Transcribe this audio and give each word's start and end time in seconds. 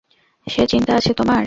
সে 0.47 0.63
চিন্তা 0.67 0.91
আছে 0.95 1.11
তোমার? 1.13 1.39